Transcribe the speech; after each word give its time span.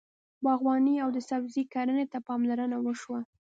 باغواني 0.43 0.95
او 1.03 1.09
د 1.15 1.17
سبزۍ 1.29 1.63
کرنې 1.73 2.05
ته 2.11 2.17
پاملرنه 2.27 2.77
وشوه. 2.81 3.19